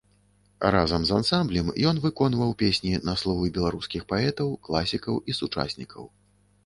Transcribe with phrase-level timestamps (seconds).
[0.75, 6.03] Разам з ансамблем ён выконваў песні на словы беларускіх паэтаў, класікаў і сучаснікаў.